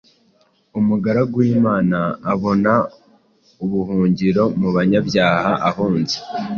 umugaragu 0.79 1.35
w’Imana 1.43 1.97
abona 2.33 2.71
ubuhungiro 3.63 4.43
mu 4.59 4.69
banyabyaha 4.75 5.51
ahunze 5.69 6.15